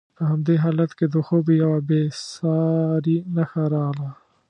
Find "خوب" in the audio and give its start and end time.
1.25-1.45